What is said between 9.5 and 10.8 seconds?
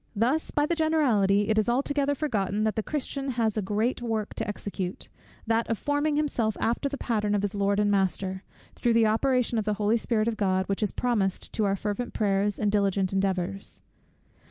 of the Holy Spirit of God,